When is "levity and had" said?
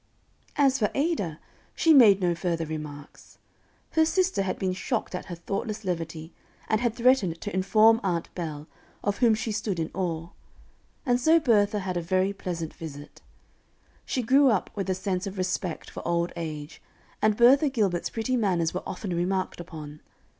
5.85-6.95